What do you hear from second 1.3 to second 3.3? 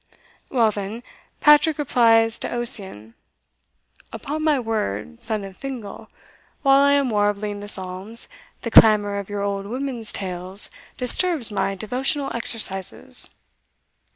Patrick replies to Ossian: